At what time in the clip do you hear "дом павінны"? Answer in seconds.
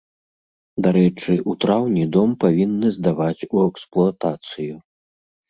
2.15-2.87